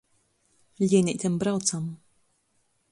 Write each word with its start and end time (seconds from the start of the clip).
Lieneitem 0.87 1.37
braucam. 1.37 1.85